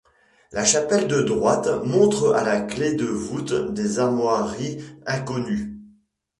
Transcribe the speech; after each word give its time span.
La 0.51 0.65
chapelle 0.65 1.07
de 1.07 1.21
droite 1.21 1.69
montre 1.85 2.33
à 2.33 2.43
la 2.43 2.61
clef 2.61 2.95
de 2.95 3.05
voûte 3.05 3.53
des 3.71 3.99
armoiries 3.99 4.83
inconnues. 5.05 5.77